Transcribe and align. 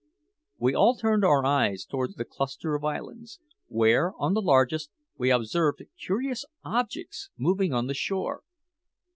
We 0.57 0.73
all 0.73 0.95
turned 0.95 1.23
our 1.23 1.45
eyes 1.45 1.85
towards 1.85 2.15
the 2.15 2.25
cluster 2.25 2.73
of 2.73 2.83
islands, 2.83 3.39
where, 3.67 4.13
on 4.17 4.33
the 4.33 4.41
largest, 4.41 4.89
we 5.15 5.29
observed 5.29 5.83
curious 6.03 6.43
objects 6.63 7.29
moving 7.37 7.71
on 7.71 7.85
the 7.85 7.93
shore. 7.93 8.41